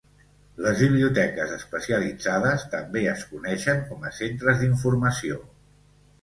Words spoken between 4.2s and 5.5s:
centres d'informació.